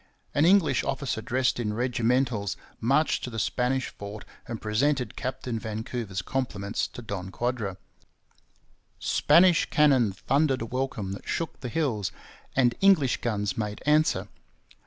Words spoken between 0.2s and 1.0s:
An English